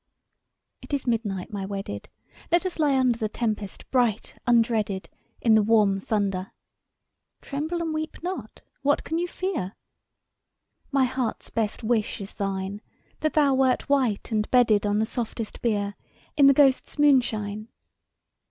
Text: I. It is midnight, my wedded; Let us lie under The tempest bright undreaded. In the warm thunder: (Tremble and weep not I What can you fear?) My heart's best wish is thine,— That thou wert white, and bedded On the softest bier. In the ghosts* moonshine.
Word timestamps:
I. 0.81 0.85
It 0.85 0.93
is 0.95 1.05
midnight, 1.05 1.53
my 1.53 1.63
wedded; 1.63 2.09
Let 2.51 2.65
us 2.65 2.79
lie 2.79 2.97
under 2.97 3.19
The 3.19 3.29
tempest 3.29 3.87
bright 3.91 4.33
undreaded. 4.47 5.09
In 5.41 5.53
the 5.53 5.61
warm 5.61 5.99
thunder: 5.99 6.53
(Tremble 7.39 7.83
and 7.83 7.93
weep 7.93 8.17
not 8.23 8.63
I 8.65 8.69
What 8.81 9.03
can 9.03 9.19
you 9.19 9.27
fear?) 9.27 9.75
My 10.91 11.03
heart's 11.05 11.51
best 11.51 11.83
wish 11.83 12.19
is 12.19 12.33
thine,— 12.33 12.81
That 13.19 13.33
thou 13.35 13.53
wert 13.53 13.89
white, 13.89 14.31
and 14.31 14.49
bedded 14.49 14.87
On 14.87 14.97
the 14.97 15.05
softest 15.05 15.61
bier. 15.61 15.93
In 16.35 16.47
the 16.47 16.53
ghosts* 16.53 16.97
moonshine. 16.97 17.67